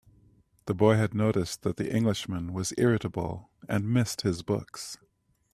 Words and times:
The 0.65 0.73
boy 0.73 0.95
had 0.95 1.13
noticed 1.13 1.61
that 1.61 1.77
the 1.77 1.95
Englishman 1.95 2.53
was 2.53 2.73
irritable, 2.75 3.51
and 3.69 3.87
missed 3.93 4.21
his 4.21 4.41
books. 4.41 4.97